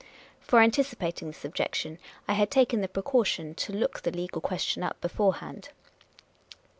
For, 0.39 0.61
anticipating 0.61 1.27
this 1.27 1.45
objection, 1.45 1.99
I 2.27 2.33
had 2.33 2.49
taken 2.49 2.81
the 2.81 2.87
precau 2.87 3.23
tion 3.23 3.53
to 3.53 3.71
look 3.71 4.01
the 4.01 4.09
legal 4.09 4.41
question 4.41 4.81
up 4.81 4.99
beforehand. 4.99 5.69